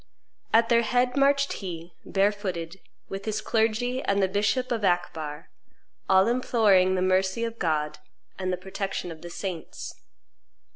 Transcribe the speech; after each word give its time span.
At 0.51 0.69
their 0.69 0.81
head 0.81 1.15
marched 1.15 1.53
he, 1.61 1.93
barefooted, 2.03 2.79
with 3.07 3.25
his 3.25 3.39
clergy 3.39 4.01
and 4.01 4.19
the 4.19 4.27
bishop 4.27 4.71
of 4.71 4.83
Akbar, 4.83 5.51
all 6.09 6.27
imploring 6.27 6.95
the 6.95 7.03
mercy 7.03 7.43
of 7.43 7.59
God 7.59 7.99
and 8.39 8.51
the 8.51 8.57
protection 8.57 9.11
of 9.11 9.21
the 9.21 9.29
saints. 9.29 10.01